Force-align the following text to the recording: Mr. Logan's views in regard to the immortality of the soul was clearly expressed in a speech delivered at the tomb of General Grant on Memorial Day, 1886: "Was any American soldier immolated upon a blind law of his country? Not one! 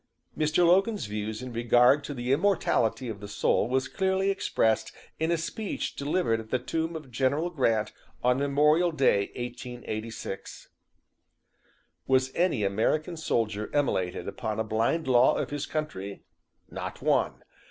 Mr. 0.35 0.65
Logan's 0.65 1.05
views 1.05 1.43
in 1.43 1.53
regard 1.53 2.03
to 2.03 2.15
the 2.15 2.31
immortality 2.33 3.07
of 3.07 3.19
the 3.19 3.27
soul 3.27 3.67
was 3.69 3.87
clearly 3.87 4.31
expressed 4.31 4.91
in 5.19 5.29
a 5.29 5.37
speech 5.37 5.95
delivered 5.95 6.39
at 6.39 6.49
the 6.49 6.57
tomb 6.57 6.95
of 6.95 7.11
General 7.11 7.51
Grant 7.51 7.93
on 8.23 8.39
Memorial 8.39 8.91
Day, 8.91 9.27
1886: 9.35 10.69
"Was 12.07 12.33
any 12.33 12.63
American 12.63 13.15
soldier 13.15 13.69
immolated 13.75 14.27
upon 14.27 14.59
a 14.59 14.63
blind 14.63 15.07
law 15.07 15.37
of 15.37 15.51
his 15.51 15.67
country? 15.67 16.23
Not 16.71 17.03
one! 17.03 17.43